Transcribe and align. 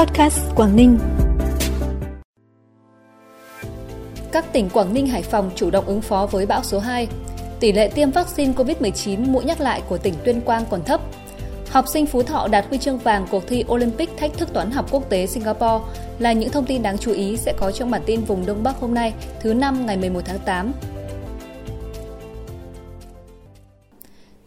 Podcast 0.00 0.40
Quảng 0.54 0.76
Ninh. 0.76 0.98
Các 4.32 4.52
tỉnh 4.52 4.68
Quảng 4.68 4.94
Ninh, 4.94 5.06
Hải 5.06 5.22
Phòng 5.22 5.50
chủ 5.54 5.70
động 5.70 5.84
ứng 5.84 6.00
phó 6.00 6.26
với 6.26 6.46
bão 6.46 6.62
số 6.62 6.78
2. 6.78 7.08
Tỷ 7.60 7.72
lệ 7.72 7.88
tiêm 7.88 8.10
vaccine 8.10 8.52
COVID-19 8.52 9.32
mũi 9.32 9.44
nhắc 9.44 9.60
lại 9.60 9.82
của 9.88 9.98
tỉnh 9.98 10.14
Tuyên 10.24 10.40
Quang 10.40 10.64
còn 10.70 10.84
thấp. 10.84 11.00
Học 11.70 11.84
sinh 11.88 12.06
Phú 12.06 12.22
Thọ 12.22 12.48
đạt 12.48 12.66
huy 12.68 12.78
chương 12.78 12.98
vàng 12.98 13.26
cuộc 13.30 13.48
thi 13.48 13.64
Olympic 13.68 14.16
thách 14.16 14.32
thức 14.32 14.52
toán 14.52 14.70
học 14.70 14.86
quốc 14.90 15.08
tế 15.08 15.26
Singapore 15.26 15.84
là 16.18 16.32
những 16.32 16.50
thông 16.50 16.66
tin 16.66 16.82
đáng 16.82 16.98
chú 16.98 17.12
ý 17.12 17.36
sẽ 17.36 17.52
có 17.58 17.72
trong 17.72 17.90
bản 17.90 18.02
tin 18.06 18.20
vùng 18.20 18.46
Đông 18.46 18.62
Bắc 18.62 18.76
hôm 18.76 18.94
nay, 18.94 19.12
thứ 19.40 19.54
năm 19.54 19.86
ngày 19.86 19.96
11 19.96 20.20
tháng 20.24 20.38
8. 20.38 20.72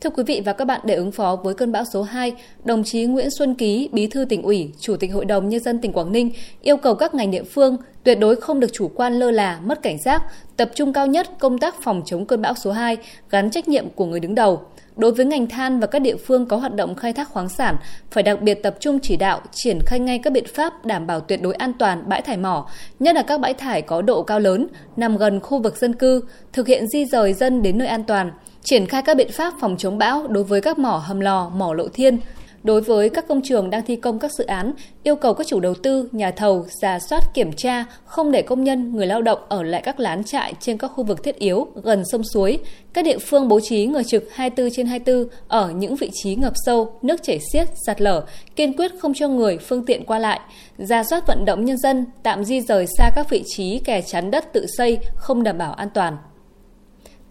Thưa 0.04 0.10
quý 0.10 0.24
vị 0.24 0.42
và 0.46 0.54
các 0.54 0.66
bạn, 0.66 0.82
để 0.84 0.96
ứng 0.96 1.12
phó 1.12 1.36
với 1.36 1.54
cơn 1.54 1.72
bão 1.72 1.84
số 1.94 2.04
2, 2.04 2.34
đồng 2.64 2.84
chí 2.84 3.06
Nguyễn 3.06 3.30
Xuân 3.38 3.56
Ký, 3.56 3.90
Bí 3.92 4.08
thư 4.08 4.26
tỉnh 4.26 4.42
ủy, 4.42 4.72
Chủ 4.80 4.96
tịch 4.96 5.14
Hội 5.14 5.26
đồng 5.26 5.50
Nhân 5.50 5.60
dân 5.60 5.80
tỉnh 5.80 5.94
Quảng 5.94 6.12
Ninh 6.12 6.32
yêu 6.62 6.78
cầu 6.78 6.96
các 6.96 7.16
ngành 7.16 7.32
địa 7.32 7.44
phương 7.44 7.78
tuyệt 8.04 8.20
đối 8.20 8.36
không 8.36 8.60
được 8.60 8.74
chủ 8.74 8.92
quan 8.96 9.14
lơ 9.14 9.32
là, 9.32 9.60
mất 9.64 9.82
cảnh 9.82 9.98
giác, 9.98 10.24
tập 10.58 10.72
trung 10.76 10.94
cao 10.94 11.08
nhất 11.08 11.30
công 11.40 11.58
tác 11.58 11.76
phòng 11.84 12.02
chống 12.06 12.26
cơn 12.26 12.42
bão 12.42 12.54
số 12.54 12.72
2, 12.72 12.98
gắn 13.30 13.52
trách 13.52 13.68
nhiệm 13.68 13.90
của 13.90 14.06
người 14.06 14.20
đứng 14.20 14.36
đầu. 14.36 14.62
Đối 14.96 15.12
với 15.12 15.26
ngành 15.26 15.48
than 15.48 15.80
và 15.80 15.88
các 15.88 16.00
địa 16.00 16.16
phương 16.16 16.46
có 16.46 16.58
hoạt 16.58 16.76
động 16.76 16.96
khai 16.96 17.14
thác 17.14 17.30
khoáng 17.30 17.50
sản, 17.50 17.76
phải 18.12 18.24
đặc 18.24 18.42
biệt 18.42 18.64
tập 18.64 18.76
trung 18.80 19.00
chỉ 19.00 19.18
đạo, 19.18 19.42
triển 19.52 19.80
khai 19.86 20.00
ngay 20.00 20.20
các 20.20 20.34
biện 20.34 20.46
pháp 20.54 20.86
đảm 20.86 21.08
bảo 21.08 21.20
tuyệt 21.20 21.42
đối 21.42 21.54
an 21.54 21.74
toàn 21.80 22.04
bãi 22.10 22.22
thải 22.22 22.38
mỏ, 22.38 22.70
nhất 23.00 23.16
là 23.16 23.24
các 23.24 23.40
bãi 23.40 23.54
thải 23.54 23.82
có 23.82 24.02
độ 24.02 24.24
cao 24.24 24.40
lớn, 24.40 24.68
nằm 24.98 25.18
gần 25.18 25.40
khu 25.40 25.62
vực 25.62 25.78
dân 25.78 25.94
cư, 25.94 26.24
thực 26.54 26.68
hiện 26.68 26.88
di 26.88 27.06
rời 27.06 27.34
dân 27.34 27.62
đến 27.62 27.78
nơi 27.78 27.88
an 27.88 28.04
toàn, 28.04 28.32
triển 28.64 28.88
khai 28.88 29.02
các 29.02 29.18
biện 29.18 29.32
pháp 29.32 29.54
phòng 29.60 29.76
chống 29.78 29.98
bão 29.98 30.28
đối 30.28 30.44
với 30.44 30.62
các 30.62 30.80
mỏ 30.80 31.04
hầm 31.06 31.20
lò, 31.20 31.50
mỏ 31.50 31.74
lộ 31.74 31.88
thiên, 31.88 32.20
Đối 32.64 32.82
với 32.82 33.10
các 33.10 33.28
công 33.28 33.42
trường 33.42 33.70
đang 33.70 33.86
thi 33.86 33.96
công 33.96 34.20
các 34.20 34.32
dự 34.32 34.46
án, 34.46 34.74
yêu 35.04 35.16
cầu 35.16 35.34
các 35.34 35.48
chủ 35.48 35.60
đầu 35.60 35.74
tư, 35.74 36.10
nhà 36.12 36.32
thầu 36.32 36.66
giả 36.82 37.00
soát 37.00 37.34
kiểm 37.34 37.54
tra, 37.54 37.86
không 38.06 38.32
để 38.32 38.42
công 38.42 38.64
nhân, 38.64 38.96
người 38.96 39.08
lao 39.08 39.22
động 39.22 39.40
ở 39.50 39.64
lại 39.64 39.82
các 39.82 40.00
lán 40.00 40.24
trại 40.24 40.54
trên 40.60 40.78
các 40.78 40.88
khu 40.88 41.04
vực 41.04 41.24
thiết 41.24 41.36
yếu 41.36 41.68
gần 41.84 42.04
sông 42.12 42.22
suối. 42.24 42.60
Các 42.94 43.06
địa 43.06 43.18
phương 43.18 43.48
bố 43.48 43.60
trí 43.60 43.86
người 43.86 44.04
trực 44.04 44.24
24 44.34 44.72
trên 44.76 44.88
24 44.88 45.28
ở 45.48 45.72
những 45.72 45.96
vị 45.96 46.10
trí 46.14 46.36
ngập 46.36 46.54
sâu, 46.66 47.00
nước 47.02 47.24
chảy 47.24 47.40
xiết, 47.54 47.68
sạt 47.86 48.02
lở, 48.02 48.26
kiên 48.56 48.78
quyết 48.78 48.92
không 49.00 49.14
cho 49.14 49.28
người, 49.28 49.58
phương 49.58 49.86
tiện 49.86 50.06
qua 50.06 50.20
lại. 50.20 50.40
Giả 50.78 51.04
soát 51.04 51.28
vận 51.28 51.46
động 51.46 51.66
nhân 51.66 51.78
dân, 51.78 52.06
tạm 52.24 52.44
di 52.44 52.62
rời 52.62 52.86
xa 52.98 53.10
các 53.16 53.30
vị 53.30 53.44
trí 53.46 53.80
kè 53.80 54.02
chắn 54.02 54.32
đất 54.32 54.54
tự 54.54 54.66
xây, 54.78 54.98
không 55.16 55.44
đảm 55.44 55.58
bảo 55.58 55.74
an 55.74 55.90
toàn. 55.94 56.18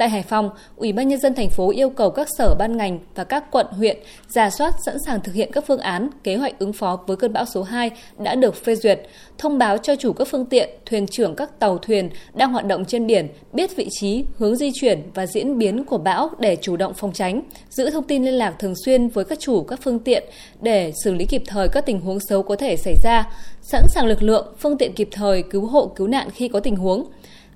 Tại 0.03 0.11
Hải 0.11 0.22
Phòng, 0.22 0.50
Ủy 0.77 0.92
ban 0.92 1.08
nhân 1.08 1.20
dân 1.20 1.34
thành 1.34 1.50
phố 1.50 1.70
yêu 1.70 1.91
cầu 1.91 2.11
các 2.11 2.28
sở 2.39 2.55
ban 2.58 2.77
ngành 2.77 2.98
và 3.14 3.25
các 3.25 3.50
quận 3.50 3.67
huyện 3.70 3.98
giả 4.28 4.50
soát 4.50 4.75
sẵn 4.86 4.97
sàng 5.06 5.20
thực 5.20 5.34
hiện 5.34 5.50
các 5.53 5.64
phương 5.67 5.81
án, 5.81 6.08
kế 6.25 6.36
hoạch 6.36 6.58
ứng 6.58 6.72
phó 6.72 7.00
với 7.06 7.17
cơn 7.17 7.33
bão 7.33 7.45
số 7.45 7.62
2 7.62 7.91
đã 8.19 8.34
được 8.34 8.64
phê 8.64 8.75
duyệt, 8.75 9.00
thông 9.39 9.58
báo 9.58 9.78
cho 9.78 9.97
chủ 9.97 10.12
các 10.12 10.28
phương 10.30 10.47
tiện, 10.47 10.70
thuyền 10.86 11.06
trưởng 11.06 11.36
các 11.36 11.58
tàu 11.58 11.78
thuyền 11.78 12.11
đang 12.34 12.53
hoạt 12.53 12.67
động 12.67 12.84
trên 12.84 13.06
biển 13.06 13.28
biết 13.53 13.77
vị 13.77 13.89
trí, 13.91 14.25
hướng 14.39 14.56
di 14.56 14.70
chuyển 14.75 15.03
và 15.14 15.27
diễn 15.27 15.58
biến 15.58 15.84
của 15.84 15.98
bão 15.98 16.30
để 16.39 16.56
chủ 16.56 16.77
động 16.77 16.95
phòng 16.95 17.12
tránh, 17.12 17.42
giữ 17.70 17.91
thông 17.91 18.05
tin 18.05 18.25
liên 18.25 18.34
lạc 18.34 18.55
thường 18.58 18.75
xuyên 18.84 19.08
với 19.08 19.25
các 19.25 19.41
chủ 19.41 19.62
các 19.62 19.80
phương 19.83 19.98
tiện 19.98 20.25
để 20.61 20.92
xử 21.05 21.14
lý 21.14 21.25
kịp 21.25 21.42
thời 21.47 21.69
các 21.69 21.86
tình 21.86 22.00
huống 22.00 22.20
xấu 22.20 22.42
có 22.42 22.56
thể 22.56 22.77
xảy 22.77 22.95
ra, 23.03 23.25
sẵn 23.62 23.83
sàng 23.89 24.06
lực 24.06 24.23
lượng, 24.23 24.55
phương 24.58 24.78
tiện 24.78 24.92
kịp 24.92 25.08
thời 25.12 25.42
cứu 25.42 25.67
hộ 25.67 25.86
cứu 25.86 26.06
nạn 26.06 26.28
khi 26.30 26.48
có 26.48 26.61
tình 26.61 26.77
huống 26.77 27.05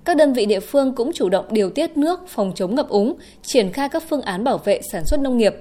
các 0.07 0.17
đơn 0.17 0.33
vị 0.33 0.47
địa 0.47 0.61
phương 0.61 0.95
cũng 0.95 1.13
chủ 1.13 1.29
động 1.29 1.47
điều 1.51 1.71
tiết 1.71 1.97
nước 1.97 2.29
phòng 2.29 2.53
chống 2.55 2.75
ngập 2.75 2.89
úng, 2.89 3.15
triển 3.43 3.73
khai 3.73 3.89
các 3.89 4.03
phương 4.09 4.23
án 4.23 4.45
bảo 4.45 4.59
vệ 4.59 4.81
sản 4.93 5.05
xuất 5.07 5.21
nông 5.21 5.39
nghiệp, 5.39 5.55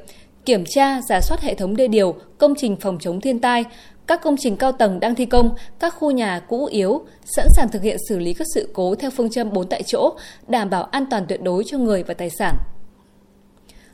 kiểm 0.45 0.63
tra, 0.65 1.01
giả 1.09 1.21
soát 1.21 1.41
hệ 1.41 1.55
thống 1.55 1.75
đê 1.75 1.87
điều, 1.87 2.15
công 2.37 2.53
trình 2.57 2.75
phòng 2.75 2.97
chống 3.01 3.21
thiên 3.21 3.39
tai, 3.39 3.63
các 4.07 4.21
công 4.23 4.35
trình 4.39 4.57
cao 4.57 4.71
tầng 4.71 4.99
đang 4.99 5.15
thi 5.15 5.25
công, 5.25 5.55
các 5.79 5.93
khu 5.93 6.11
nhà 6.11 6.39
cũ 6.39 6.65
yếu, 6.65 7.05
sẵn 7.25 7.47
sàng 7.49 7.69
thực 7.69 7.81
hiện 7.81 7.97
xử 8.09 8.19
lý 8.19 8.33
các 8.33 8.47
sự 8.55 8.69
cố 8.73 8.95
theo 8.95 9.11
phương 9.11 9.29
châm 9.29 9.53
4 9.53 9.67
tại 9.69 9.83
chỗ, 9.83 10.17
đảm 10.47 10.69
bảo 10.69 10.83
an 10.83 11.05
toàn 11.09 11.25
tuyệt 11.29 11.41
đối 11.43 11.63
cho 11.63 11.77
người 11.77 12.03
và 12.03 12.13
tài 12.13 12.29
sản. 12.29 12.57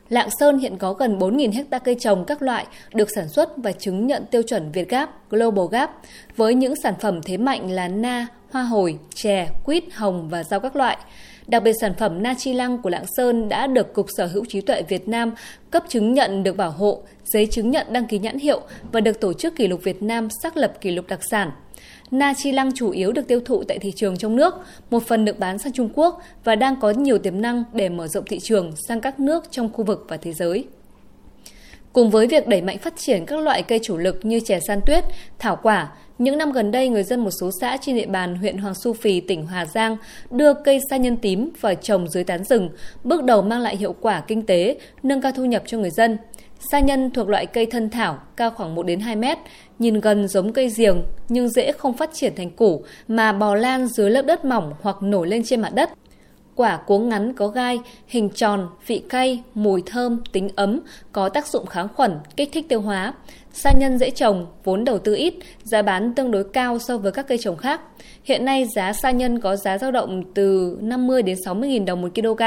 Lạng 0.10 0.30
Sơn 0.40 0.60
hiện 0.60 0.78
có 0.78 0.94
gần 0.94 1.20
4.000 1.20 1.54
hecta 1.54 1.80
cây 1.80 1.96
trồng 2.00 2.26
các 2.26 2.42
loại 2.42 2.66
được 2.94 3.10
sản 3.16 3.30
xuất 3.30 3.58
và 3.58 3.72
chứng 3.72 4.08
nhận 4.08 4.26
tiêu 4.32 4.42
chuẩn 4.44 4.72
Việt 4.72 4.90
Gap, 4.90 5.30
Global 5.30 5.66
Gap, 5.72 5.92
với 6.36 6.56
những 6.56 6.76
sản 6.76 6.94
phẩm 7.00 7.22
thế 7.22 7.38
mạnh 7.38 7.72
là 7.72 7.88
na, 7.88 8.28
hoa 8.52 8.64
hồi, 8.64 8.98
chè, 9.16 9.50
quýt, 9.64 9.84
hồng 9.94 10.30
và 10.30 10.44
rau 10.44 10.60
các 10.60 10.76
loại. 10.76 10.98
Đặc 11.48 11.64
biệt 11.64 11.74
sản 11.82 11.94
phẩm 12.00 12.24
na 12.24 12.34
chi 12.38 12.54
lăng 12.54 12.78
của 12.78 12.90
Lạng 12.90 13.06
Sơn 13.18 13.50
đã 13.50 13.68
được 13.68 13.94
Cục 13.94 14.08
Sở 14.18 14.26
hữu 14.26 14.46
trí 14.46 14.62
tuệ 14.62 14.82
Việt 14.82 15.08
Nam 15.08 15.32
cấp 15.72 15.84
chứng 15.88 16.14
nhận 16.14 16.44
được 16.44 16.58
bảo 16.58 16.72
hộ, 16.72 17.02
giấy 17.26 17.46
chứng 17.46 17.72
nhận 17.72 17.88
đăng 17.90 18.08
ký 18.08 18.20
nhãn 18.20 18.40
hiệu 18.40 18.62
và 18.92 19.02
được 19.02 19.20
Tổ 19.20 19.34
chức 19.34 19.56
Kỷ 19.56 19.68
lục 19.68 19.84
Việt 19.84 20.04
Nam 20.04 20.28
xác 20.44 20.58
lập 20.58 20.74
kỷ 20.82 20.92
lục 20.92 21.06
đặc 21.08 21.20
sản. 21.30 21.52
Na 22.12 22.34
chi 22.38 22.52
lăng 22.52 22.72
chủ 22.76 22.92
yếu 22.92 23.12
được 23.12 23.28
tiêu 23.28 23.40
thụ 23.46 23.64
tại 23.64 23.80
thị 23.80 23.92
trường 23.96 24.18
trong 24.18 24.36
nước, 24.36 24.54
một 24.90 25.04
phần 25.08 25.26
được 25.26 25.40
bán 25.40 25.58
sang 25.58 25.74
Trung 25.74 25.90
Quốc 25.96 26.22
và 26.44 26.56
đang 26.56 26.76
có 26.82 26.90
nhiều 26.92 27.18
tiềm 27.18 27.42
năng 27.42 27.64
để 27.74 27.90
mở 27.90 28.08
rộng 28.08 28.26
thị 28.28 28.40
trường 28.40 28.74
sang 28.88 29.02
các 29.02 29.20
nước 29.20 29.52
trong 29.52 29.74
khu 29.74 29.84
vực 29.84 30.06
và 30.10 30.18
thế 30.18 30.34
giới. 30.34 30.66
Cùng 31.94 32.10
với 32.10 32.28
việc 32.28 32.48
đẩy 32.48 32.62
mạnh 32.62 32.78
phát 32.78 32.94
triển 32.98 33.26
các 33.26 33.40
loại 33.40 33.64
cây 33.64 33.80
chủ 33.84 33.98
lực 33.98 34.20
như 34.24 34.40
chè 34.40 34.60
san 34.68 34.82
tuyết, 34.86 35.04
thảo 35.40 35.60
quả, 35.64 35.92
những 36.18 36.38
năm 36.38 36.52
gần 36.52 36.72
đây, 36.72 36.90
người 36.90 37.04
dân 37.04 37.24
một 37.24 37.30
số 37.42 37.50
xã 37.62 37.78
trên 37.82 37.96
địa 37.96 38.06
bàn 38.06 38.36
huyện 38.36 38.58
Hoàng 38.58 38.76
Su 38.76 38.94
Phì, 38.94 39.22
tỉnh 39.22 39.46
Hà 39.46 39.66
Giang 39.66 39.98
đưa 40.32 40.54
cây 40.54 40.80
sa 40.90 40.98
nhân 40.98 41.18
tím 41.18 41.50
vào 41.62 41.76
trồng 41.76 42.10
dưới 42.10 42.24
tán 42.24 42.44
rừng, 42.44 42.70
bước 43.04 43.24
đầu 43.24 43.42
mang 43.42 43.62
lại 43.62 43.78
hiệu 43.78 43.96
quả 44.02 44.24
kinh 44.28 44.46
tế, 44.46 44.78
nâng 45.04 45.22
cao 45.22 45.32
thu 45.32 45.46
nhập 45.46 45.64
cho 45.66 45.78
người 45.78 45.90
dân. 45.90 46.18
Sa 46.72 46.80
nhân 46.80 47.12
thuộc 47.12 47.30
loại 47.30 47.46
cây 47.46 47.66
thân 47.66 47.90
thảo, 47.90 48.20
cao 48.36 48.52
khoảng 48.52 48.76
1 48.76 48.84
đến 48.84 49.00
2 49.00 49.16
mét, 49.16 49.38
nhìn 49.80 50.00
gần 50.00 50.28
giống 50.28 50.54
cây 50.54 50.72
giềng 50.78 51.04
nhưng 51.30 51.50
dễ 51.50 51.72
không 51.72 51.98
phát 51.98 52.10
triển 52.14 52.36
thành 52.36 52.50
củ 52.50 52.84
mà 53.08 53.32
bò 53.32 53.56
lan 53.56 53.88
dưới 53.88 54.10
lớp 54.10 54.22
đất 54.22 54.46
mỏng 54.46 54.74
hoặc 54.82 54.96
nổi 55.02 55.28
lên 55.28 55.42
trên 55.46 55.62
mặt 55.62 55.74
đất. 55.74 55.90
Quả 56.56 56.78
cuống 56.78 57.10
ngắn 57.10 57.34
có 57.34 57.48
gai, 57.48 57.80
hình 58.08 58.30
tròn, 58.30 58.68
vị 58.88 59.04
cay, 59.10 59.44
mùi 59.54 59.84
thơm, 59.86 60.22
tính 60.32 60.50
ấm, 60.56 60.80
có 61.12 61.30
tác 61.30 61.48
dụng 61.48 61.66
kháng 61.66 61.88
khuẩn, 61.96 62.20
kích 62.38 62.50
thích 62.54 62.66
tiêu 62.70 62.82
hóa. 62.82 63.14
Sa 63.54 63.72
nhân 63.78 63.98
dễ 63.98 64.10
trồng, 64.10 64.48
vốn 64.64 64.84
đầu 64.84 65.00
tư 65.00 65.16
ít, 65.16 65.34
giá 65.64 65.82
bán 65.82 66.16
tương 66.16 66.32
đối 66.32 66.44
cao 66.44 66.80
so 66.80 66.98
với 66.98 67.12
các 67.12 67.28
cây 67.28 67.38
trồng 67.38 67.58
khác. 67.58 67.82
Hiện 68.24 68.46
nay 68.46 68.68
giá 68.76 68.94
sa 68.94 69.12
nhân 69.12 69.40
có 69.40 69.56
giá 69.56 69.78
dao 69.78 69.92
động 69.92 70.24
từ 70.34 70.78
50 70.82 71.22
đến 71.22 71.38
60 71.46 71.78
000 71.78 71.86
đồng 71.86 72.02
một 72.02 72.10
kg. 72.16 72.42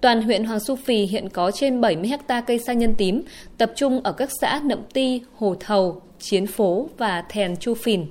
Toàn 0.00 0.22
huyện 0.22 0.44
Hoàng 0.44 0.60
Su 0.60 0.76
Phì 0.76 0.96
hiện 0.96 1.28
có 1.28 1.50
trên 1.50 1.80
70 1.80 2.10
ha 2.28 2.40
cây 2.40 2.58
sa 2.58 2.72
nhân 2.72 2.94
tím, 2.98 3.22
tập 3.58 3.72
trung 3.76 4.00
ở 4.04 4.12
các 4.12 4.28
xã 4.40 4.60
Nậm 4.64 4.78
Ti, 4.92 5.20
Hồ 5.34 5.54
Thầu, 5.60 6.02
Chiến 6.18 6.46
Phố 6.46 6.88
và 6.98 7.24
Thèn 7.28 7.56
Chu 7.56 7.74
Phìn. 7.74 8.06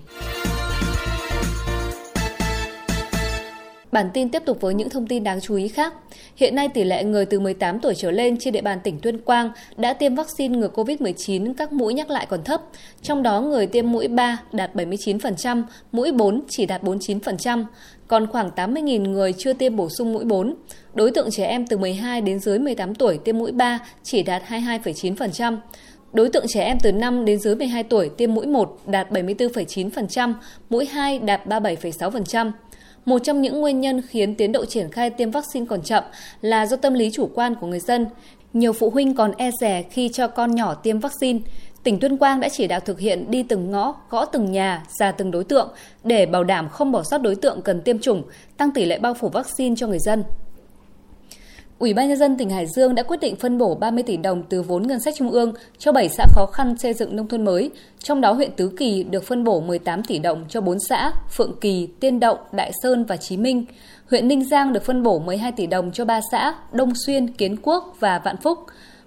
Bản 3.96 4.10
tin 4.14 4.30
tiếp 4.30 4.42
tục 4.46 4.62
với 4.62 4.74
những 4.74 4.90
thông 4.90 5.08
tin 5.08 5.24
đáng 5.24 5.42
chú 5.42 5.56
ý 5.56 5.68
khác. 5.68 5.94
Hiện 6.36 6.56
nay 6.56 6.70
tỷ 6.70 6.84
lệ 6.84 7.04
người 7.04 7.26
từ 7.26 7.40
18 7.40 7.80
tuổi 7.80 7.96
trở 7.96 8.12
lên 8.12 8.38
trên 8.40 8.54
địa 8.54 8.62
bàn 8.62 8.80
tỉnh 8.84 9.00
Tuyên 9.00 9.18
Quang 9.18 9.50
đã 9.78 9.94
tiêm 9.94 10.16
vaccine 10.16 10.58
ngừa 10.58 10.68
COVID-19 10.68 11.54
các 11.54 11.74
mũi 11.74 11.94
nhắc 11.94 12.10
lại 12.10 12.26
còn 12.30 12.44
thấp, 12.44 12.62
trong 13.02 13.24
đó 13.24 13.42
người 13.42 13.68
tiêm 13.68 13.92
mũi 13.92 14.08
3 14.08 14.38
đạt 14.52 14.76
79%, 14.76 15.64
mũi 15.92 16.12
4 16.12 16.42
chỉ 16.50 16.66
đạt 16.66 16.84
49%, 16.84 17.66
còn 18.08 18.28
khoảng 18.28 18.50
80.000 18.56 19.12
người 19.12 19.34
chưa 19.34 19.54
tiêm 19.54 19.76
bổ 19.76 19.90
sung 19.90 20.14
mũi 20.14 20.26
4. 20.26 20.56
Đối 20.94 21.12
tượng 21.12 21.32
trẻ 21.32 21.46
em 21.46 21.68
từ 21.68 21.78
12 21.78 22.22
đến 22.22 22.40
dưới 22.40 22.60
18 22.60 22.96
tuổi 22.96 23.18
tiêm 23.18 23.38
mũi 23.38 23.52
3 23.52 23.80
chỉ 24.04 24.24
đạt 24.24 24.44
22,9%. 24.50 25.58
Đối 26.14 26.30
tượng 26.30 26.46
trẻ 26.48 26.64
em 26.64 26.78
từ 26.84 26.92
5 26.92 27.26
đến 27.26 27.40
dưới 27.40 27.56
12 27.56 27.84
tuổi 27.84 28.10
tiêm 28.10 28.34
mũi 28.34 28.48
1 28.48 28.78
đạt 28.88 29.12
74,9%, 29.12 30.34
mũi 30.70 30.86
2 30.86 31.20
đạt 31.20 31.48
37,6%. 31.48 32.52
Một 33.06 33.20
trong 33.24 33.42
những 33.42 33.62
nguyên 33.62 33.82
nhân 33.82 34.02
khiến 34.02 34.36
tiến 34.36 34.52
độ 34.52 34.66
triển 34.66 34.92
khai 34.92 35.10
tiêm 35.10 35.32
vaccine 35.32 35.66
còn 35.70 35.82
chậm 35.82 36.04
là 36.42 36.66
do 36.66 36.78
tâm 36.78 36.94
lý 36.94 37.12
chủ 37.12 37.30
quan 37.36 37.56
của 37.56 37.68
người 37.68 37.80
dân. 37.80 38.08
Nhiều 38.54 38.74
phụ 38.74 38.90
huynh 38.90 39.16
còn 39.16 39.32
e 39.38 39.52
rè 39.62 39.84
khi 39.92 40.10
cho 40.14 40.28
con 40.28 40.56
nhỏ 40.56 40.74
tiêm 40.74 41.00
vaccine. 41.00 41.40
Tỉnh 41.84 42.00
Tuyên 42.00 42.18
Quang 42.18 42.40
đã 42.40 42.50
chỉ 42.50 42.68
đạo 42.68 42.80
thực 42.80 43.00
hiện 43.00 43.32
đi 43.32 43.44
từng 43.44 43.72
ngõ, 43.72 43.96
gõ 44.10 44.26
từng 44.26 44.52
nhà, 44.52 44.84
ra 45.00 45.12
từng 45.12 45.32
đối 45.32 45.44
tượng 45.44 45.70
để 46.04 46.26
bảo 46.26 46.44
đảm 46.44 46.70
không 46.70 46.92
bỏ 46.92 47.04
sót 47.04 47.18
đối 47.18 47.36
tượng 47.36 47.62
cần 47.62 47.82
tiêm 47.82 48.00
chủng, 48.00 48.24
tăng 48.58 48.72
tỷ 48.72 48.86
lệ 48.86 49.00
bao 49.00 49.14
phủ 49.14 49.30
vaccine 49.30 49.76
cho 49.76 49.88
người 49.88 50.00
dân. 50.00 50.24
Ủy 51.80 51.94
ban 51.94 52.10
nhân 52.10 52.18
dân 52.18 52.38
tỉnh 52.38 52.50
Hải 52.50 52.68
Dương 52.68 52.96
đã 52.96 53.04
quyết 53.04 53.20
định 53.20 53.36
phân 53.36 53.58
bổ 53.58 53.76
30 53.76 54.04
tỷ 54.04 54.18
đồng 54.18 54.44
từ 54.50 54.62
vốn 54.62 54.88
ngân 54.88 55.00
sách 55.00 55.16
trung 55.18 55.32
ương 55.32 55.54
cho 55.78 55.92
7 55.92 56.10
xã 56.10 56.26
khó 56.30 56.46
khăn 56.46 56.78
xây 56.78 56.94
dựng 56.94 57.16
nông 57.16 57.28
thôn 57.28 57.46
mới, 57.46 57.72
trong 58.00 58.22
đó 58.22 58.34
huyện 58.34 58.52
Tứ 58.52 58.72
Kỳ 58.78 59.04
được 59.04 59.24
phân 59.24 59.44
bổ 59.44 59.62
18 59.62 60.04
tỷ 60.04 60.20
đồng 60.20 60.46
cho 60.50 60.62
4 60.62 60.80
xã 60.80 61.12
Phượng 61.32 61.56
Kỳ, 61.62 61.88
Tiên 62.00 62.20
Động, 62.20 62.38
Đại 62.52 62.72
Sơn 62.84 63.06
và 63.06 63.18
Chí 63.18 63.38
Minh. 63.38 63.66
Huyện 64.10 64.28
Ninh 64.28 64.50
Giang 64.50 64.74
được 64.74 64.84
phân 64.84 65.04
bổ 65.04 65.20
12 65.20 65.52
tỷ 65.52 65.68
đồng 65.68 65.92
cho 65.92 66.06
3 66.06 66.20
xã 66.32 66.56
Đông 66.72 66.94
Xuyên, 67.06 67.28
Kiến 67.28 67.56
Quốc 67.62 67.96
và 68.00 68.20
Vạn 68.20 68.38
Phúc. 68.38 68.60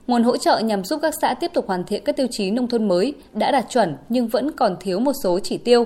Nguồn 0.06 0.22
hỗ 0.22 0.36
trợ 0.36 0.58
nhằm 0.58 0.84
giúp 0.84 0.98
các 1.02 1.14
xã 1.20 1.34
tiếp 1.34 1.50
tục 1.54 1.68
hoàn 1.68 1.84
thiện 1.84 2.04
các 2.04 2.16
tiêu 2.16 2.26
chí 2.30 2.50
nông 2.50 2.68
thôn 2.68 2.88
mới 2.88 3.14
đã 3.32 3.50
đạt 3.50 3.64
chuẩn 3.70 3.96
nhưng 4.08 4.28
vẫn 4.28 4.50
còn 4.50 4.76
thiếu 4.80 5.00
một 5.00 5.12
số 5.22 5.38
chỉ 5.38 5.58
tiêu. 5.58 5.84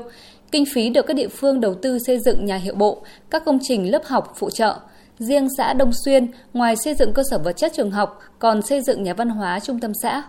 Kinh 0.53 0.65
phí 0.75 0.89
được 0.89 1.07
các 1.07 1.17
địa 1.17 1.29
phương 1.29 1.61
đầu 1.61 1.75
tư 1.75 1.99
xây 2.07 2.19
dựng 2.19 2.45
nhà 2.45 2.57
hiệu 2.57 2.75
bộ, 2.75 3.03
các 3.31 3.45
công 3.45 3.59
trình 3.63 3.91
lớp 3.91 4.03
học 4.05 4.33
phụ 4.37 4.51
trợ– 4.51 4.77
Riêng 5.29 5.49
xã 5.57 5.73
Đông 5.73 5.91
Xuyên, 6.05 6.27
ngoài 6.53 6.77
xây 6.77 6.95
dựng 6.95 7.13
cơ 7.13 7.23
sở 7.31 7.39
vật 7.39 7.53
chất 7.53 7.73
trường 7.75 7.91
học, 7.91 8.21
còn 8.39 8.63
xây 8.63 8.83
dựng 8.83 9.03
nhà 9.03 9.15
văn 9.15 9.29
hóa 9.29 9.61
trung 9.61 9.81
tâm 9.81 9.93
xã. 10.03 10.23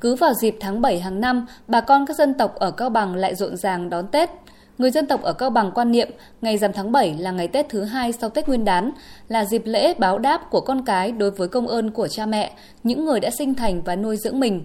Cứ 0.00 0.14
vào 0.14 0.34
dịp 0.34 0.56
tháng 0.60 0.80
7 0.80 1.00
hàng 1.00 1.20
năm, 1.20 1.46
bà 1.68 1.80
con 1.80 2.06
các 2.06 2.16
dân 2.16 2.34
tộc 2.34 2.54
ở 2.54 2.70
Cao 2.70 2.90
Bằng 2.90 3.14
lại 3.14 3.34
rộn 3.34 3.56
ràng 3.56 3.90
đón 3.90 4.06
Tết. 4.06 4.30
Người 4.78 4.90
dân 4.90 5.06
tộc 5.06 5.22
ở 5.22 5.32
Cao 5.32 5.50
Bằng 5.50 5.70
quan 5.74 5.92
niệm 5.92 6.10
ngày 6.42 6.58
rằm 6.58 6.72
tháng 6.72 6.92
7 6.92 7.14
là 7.18 7.30
ngày 7.30 7.48
Tết 7.48 7.68
thứ 7.68 7.84
hai 7.84 8.12
sau 8.12 8.30
Tết 8.30 8.48
Nguyên 8.48 8.64
đán, 8.64 8.90
là 9.28 9.44
dịp 9.44 9.62
lễ 9.64 9.94
báo 9.94 10.18
đáp 10.18 10.50
của 10.50 10.60
con 10.60 10.84
cái 10.84 11.12
đối 11.12 11.30
với 11.30 11.48
công 11.48 11.68
ơn 11.68 11.90
của 11.90 12.08
cha 12.08 12.26
mẹ, 12.26 12.52
những 12.82 13.04
người 13.04 13.20
đã 13.20 13.30
sinh 13.30 13.54
thành 13.54 13.82
và 13.82 13.96
nuôi 13.96 14.16
dưỡng 14.16 14.40
mình. 14.40 14.62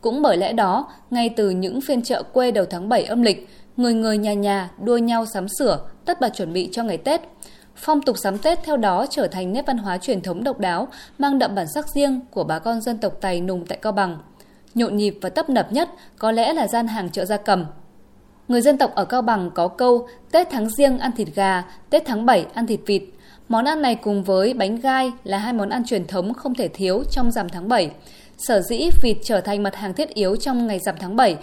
Cũng 0.00 0.22
bởi 0.22 0.36
lẽ 0.36 0.52
đó, 0.52 0.88
ngay 1.10 1.28
từ 1.28 1.50
những 1.50 1.80
phiên 1.80 2.02
chợ 2.02 2.22
quê 2.22 2.50
đầu 2.50 2.64
tháng 2.70 2.88
7 2.88 3.04
âm 3.04 3.22
lịch, 3.22 3.48
người 3.76 3.94
người 3.94 4.18
nhà 4.18 4.32
nhà 4.34 4.70
đua 4.78 4.96
nhau 4.96 5.26
sắm 5.26 5.46
sửa, 5.58 5.78
tất 6.04 6.20
bật 6.20 6.34
chuẩn 6.34 6.52
bị 6.52 6.68
cho 6.72 6.82
ngày 6.82 6.96
Tết. 6.98 7.20
Phong 7.76 8.02
tục 8.02 8.18
sắm 8.18 8.38
Tết 8.38 8.58
theo 8.64 8.76
đó 8.76 9.06
trở 9.10 9.26
thành 9.26 9.52
nét 9.52 9.66
văn 9.66 9.78
hóa 9.78 9.98
truyền 9.98 10.20
thống 10.20 10.44
độc 10.44 10.58
đáo, 10.58 10.88
mang 11.18 11.38
đậm 11.38 11.54
bản 11.54 11.66
sắc 11.74 11.88
riêng 11.88 12.20
của 12.30 12.44
bà 12.44 12.58
con 12.58 12.80
dân 12.80 12.98
tộc 12.98 13.12
tài 13.20 13.40
Nùng 13.40 13.66
tại 13.66 13.78
Cao 13.82 13.92
Bằng. 13.92 14.18
Nhộn 14.74 14.96
nhịp 14.96 15.18
và 15.22 15.28
tấp 15.28 15.50
nập 15.50 15.72
nhất 15.72 15.88
có 16.18 16.32
lẽ 16.32 16.52
là 16.52 16.68
gian 16.68 16.86
hàng 16.86 17.10
chợ 17.10 17.24
gia 17.24 17.36
cầm. 17.36 17.66
Người 18.48 18.60
dân 18.60 18.78
tộc 18.78 18.94
ở 18.94 19.04
Cao 19.04 19.22
Bằng 19.22 19.50
có 19.54 19.68
câu 19.68 20.08
Tết 20.32 20.48
tháng 20.50 20.70
riêng 20.70 20.98
ăn 20.98 21.12
thịt 21.12 21.28
gà, 21.34 21.62
Tết 21.90 22.02
tháng 22.06 22.26
7 22.26 22.46
ăn 22.54 22.66
thịt 22.66 22.80
vịt. 22.86 23.02
Món 23.48 23.64
ăn 23.64 23.82
này 23.82 23.94
cùng 23.94 24.24
với 24.24 24.54
bánh 24.54 24.76
gai 24.80 25.12
là 25.24 25.38
hai 25.38 25.52
món 25.52 25.68
ăn 25.68 25.84
truyền 25.84 26.06
thống 26.06 26.34
không 26.34 26.54
thể 26.54 26.68
thiếu 26.68 27.04
trong 27.10 27.30
rằm 27.30 27.48
tháng 27.48 27.68
7. 27.68 27.90
Sở 28.38 28.60
dĩ 28.60 28.90
vịt 29.02 29.16
trở 29.24 29.40
thành 29.40 29.62
mặt 29.62 29.74
hàng 29.74 29.94
thiết 29.94 30.08
yếu 30.14 30.36
trong 30.36 30.66
ngày 30.66 30.78
rằm 30.78 30.94
tháng 30.98 31.16
7 31.16 31.36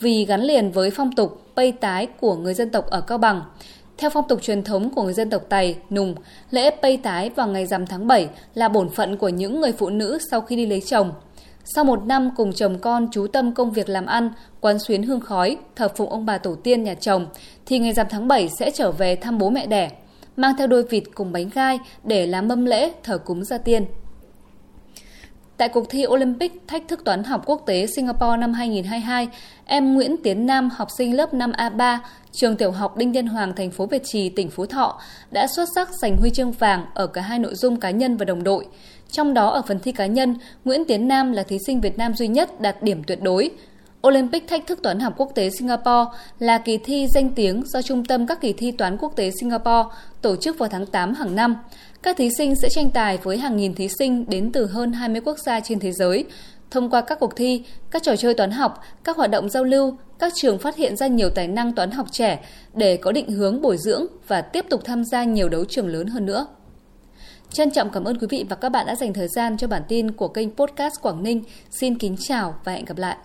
vì 0.00 0.24
gắn 0.24 0.40
liền 0.40 0.70
với 0.70 0.90
phong 0.90 1.12
tục 1.12 1.42
pây 1.56 1.72
tái 1.72 2.06
của 2.06 2.36
người 2.36 2.54
dân 2.54 2.70
tộc 2.70 2.86
ở 2.86 3.00
Cao 3.00 3.18
Bằng. 3.18 3.42
Theo 3.98 4.10
phong 4.10 4.28
tục 4.28 4.42
truyền 4.42 4.62
thống 4.62 4.90
của 4.90 5.02
người 5.02 5.12
dân 5.12 5.30
tộc 5.30 5.42
Tày, 5.48 5.76
Nùng, 5.90 6.14
lễ 6.50 6.70
pây 6.82 6.96
tái 6.96 7.30
vào 7.30 7.48
ngày 7.48 7.66
rằm 7.66 7.86
tháng 7.86 8.06
7 8.06 8.28
là 8.54 8.68
bổn 8.68 8.88
phận 8.88 9.16
của 9.16 9.28
những 9.28 9.60
người 9.60 9.72
phụ 9.72 9.88
nữ 9.90 10.18
sau 10.30 10.40
khi 10.40 10.56
đi 10.56 10.66
lấy 10.66 10.80
chồng. 10.80 11.12
Sau 11.64 11.84
một 11.84 12.04
năm 12.04 12.30
cùng 12.36 12.52
chồng 12.52 12.78
con 12.78 13.08
chú 13.12 13.26
tâm 13.26 13.54
công 13.54 13.70
việc 13.70 13.88
làm 13.88 14.06
ăn, 14.06 14.30
quán 14.60 14.78
xuyến 14.78 15.02
hương 15.02 15.20
khói, 15.20 15.56
thờ 15.76 15.88
phụng 15.96 16.10
ông 16.10 16.26
bà 16.26 16.38
tổ 16.38 16.54
tiên 16.54 16.84
nhà 16.84 16.94
chồng, 16.94 17.26
thì 17.66 17.78
ngày 17.78 17.92
rằm 17.92 18.06
tháng 18.10 18.28
7 18.28 18.48
sẽ 18.48 18.70
trở 18.70 18.90
về 18.90 19.16
thăm 19.16 19.38
bố 19.38 19.50
mẹ 19.50 19.66
đẻ, 19.66 19.90
mang 20.36 20.56
theo 20.58 20.66
đôi 20.66 20.82
vịt 20.82 21.02
cùng 21.14 21.32
bánh 21.32 21.50
gai 21.54 21.78
để 22.04 22.26
làm 22.26 22.48
mâm 22.48 22.64
lễ 22.64 22.92
thờ 23.02 23.18
cúng 23.18 23.44
gia 23.44 23.58
tiên. 23.58 23.84
Tại 25.56 25.68
cuộc 25.68 25.90
thi 25.90 26.04
Olympic 26.06 26.52
thách 26.68 26.88
thức 26.88 27.04
toán 27.04 27.24
học 27.24 27.42
quốc 27.46 27.62
tế 27.66 27.86
Singapore 27.86 28.36
năm 28.36 28.52
2022, 28.52 29.28
em 29.64 29.94
Nguyễn 29.94 30.16
Tiến 30.22 30.46
Nam, 30.46 30.70
học 30.70 30.88
sinh 30.98 31.16
lớp 31.16 31.34
5A3, 31.34 31.98
trường 32.32 32.56
tiểu 32.56 32.70
học 32.70 32.96
Đinh 32.96 33.12
Tiên 33.12 33.26
Hoàng, 33.26 33.52
thành 33.56 33.70
phố 33.70 33.86
Việt 33.86 34.02
Trì, 34.04 34.28
tỉnh 34.28 34.50
Phú 34.50 34.66
Thọ, 34.66 35.00
đã 35.30 35.46
xuất 35.56 35.68
sắc 35.74 35.88
giành 36.02 36.16
huy 36.16 36.30
chương 36.30 36.52
vàng 36.52 36.86
ở 36.94 37.06
cả 37.06 37.20
hai 37.20 37.38
nội 37.38 37.54
dung 37.54 37.80
cá 37.80 37.90
nhân 37.90 38.16
và 38.16 38.24
đồng 38.24 38.44
đội. 38.44 38.66
Trong 39.10 39.34
đó 39.34 39.48
ở 39.48 39.62
phần 39.68 39.78
thi 39.78 39.92
cá 39.92 40.06
nhân, 40.06 40.36
Nguyễn 40.64 40.84
Tiến 40.84 41.08
Nam 41.08 41.32
là 41.32 41.42
thí 41.42 41.58
sinh 41.66 41.80
Việt 41.80 41.98
Nam 41.98 42.14
duy 42.14 42.28
nhất 42.28 42.60
đạt 42.60 42.82
điểm 42.82 43.02
tuyệt 43.06 43.22
đối. 43.22 43.50
Olympic 44.06 44.48
thách 44.48 44.66
thức 44.66 44.82
toán 44.82 45.00
học 45.00 45.14
quốc 45.16 45.30
tế 45.34 45.50
Singapore 45.50 46.10
là 46.38 46.58
kỳ 46.58 46.78
thi 46.78 47.06
danh 47.14 47.30
tiếng 47.30 47.62
do 47.66 47.82
Trung 47.82 48.04
tâm 48.04 48.26
các 48.26 48.40
kỳ 48.40 48.52
thi 48.52 48.70
toán 48.70 48.96
quốc 48.96 49.16
tế 49.16 49.30
Singapore 49.40 49.96
tổ 50.22 50.36
chức 50.36 50.58
vào 50.58 50.68
tháng 50.68 50.86
8 50.86 51.14
hàng 51.14 51.34
năm. 51.34 51.56
Các 52.02 52.16
thí 52.16 52.30
sinh 52.38 52.54
sẽ 52.62 52.68
tranh 52.70 52.90
tài 52.90 53.16
với 53.16 53.38
hàng 53.38 53.56
nghìn 53.56 53.74
thí 53.74 53.88
sinh 53.98 54.24
đến 54.28 54.52
từ 54.52 54.66
hơn 54.66 54.92
20 54.92 55.20
quốc 55.24 55.36
gia 55.46 55.60
trên 55.60 55.78
thế 55.78 55.92
giới. 55.92 56.24
Thông 56.70 56.90
qua 56.90 57.00
các 57.00 57.18
cuộc 57.20 57.36
thi, 57.36 57.62
các 57.90 58.02
trò 58.02 58.16
chơi 58.16 58.34
toán 58.34 58.50
học, 58.50 58.82
các 59.04 59.16
hoạt 59.16 59.30
động 59.30 59.48
giao 59.48 59.64
lưu, 59.64 59.96
các 60.18 60.32
trường 60.36 60.58
phát 60.58 60.76
hiện 60.76 60.96
ra 60.96 61.06
nhiều 61.06 61.30
tài 61.30 61.48
năng 61.48 61.72
toán 61.72 61.90
học 61.90 62.06
trẻ 62.12 62.44
để 62.74 62.96
có 62.96 63.12
định 63.12 63.30
hướng 63.30 63.62
bồi 63.62 63.76
dưỡng 63.78 64.06
và 64.28 64.42
tiếp 64.42 64.66
tục 64.70 64.80
tham 64.84 65.04
gia 65.04 65.24
nhiều 65.24 65.48
đấu 65.48 65.64
trường 65.64 65.88
lớn 65.88 66.06
hơn 66.06 66.26
nữa. 66.26 66.46
Trân 67.52 67.70
trọng 67.70 67.90
cảm 67.90 68.04
ơn 68.04 68.18
quý 68.18 68.26
vị 68.30 68.44
và 68.48 68.56
các 68.56 68.68
bạn 68.68 68.86
đã 68.86 68.94
dành 68.94 69.12
thời 69.12 69.28
gian 69.28 69.56
cho 69.56 69.66
bản 69.66 69.82
tin 69.88 70.10
của 70.10 70.28
kênh 70.28 70.50
Podcast 70.50 70.94
Quảng 71.02 71.22
Ninh. 71.22 71.42
Xin 71.70 71.98
kính 71.98 72.16
chào 72.18 72.54
và 72.64 72.72
hẹn 72.72 72.84
gặp 72.84 72.98
lại. 72.98 73.16